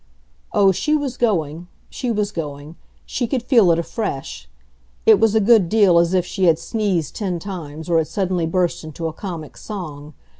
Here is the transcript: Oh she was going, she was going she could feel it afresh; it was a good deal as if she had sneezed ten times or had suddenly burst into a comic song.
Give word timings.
Oh 0.51 0.71
she 0.71 0.95
was 0.95 1.15
going, 1.15 1.67
she 1.87 2.09
was 2.09 2.31
going 2.31 2.75
she 3.05 3.27
could 3.27 3.43
feel 3.43 3.69
it 3.69 3.77
afresh; 3.77 4.49
it 5.05 5.19
was 5.19 5.35
a 5.35 5.39
good 5.39 5.69
deal 5.69 5.99
as 5.99 6.15
if 6.15 6.25
she 6.25 6.45
had 6.45 6.57
sneezed 6.57 7.15
ten 7.15 7.37
times 7.37 7.87
or 7.87 7.99
had 7.99 8.07
suddenly 8.07 8.47
burst 8.47 8.83
into 8.83 9.05
a 9.05 9.13
comic 9.13 9.55
song. 9.55 10.15